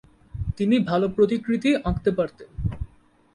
[0.57, 2.49] তিনি ভালো প্রতিকৃতি আঁকতে পারতেন।